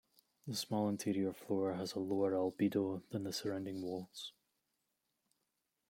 [0.47, 4.33] The small interior floor has a lower albedo than the surrounding walls.